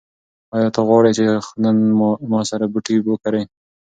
[0.55, 1.23] ایا ته غواړې چې
[1.63, 1.77] نن
[2.31, 3.41] ما سره بوټي وکرې؟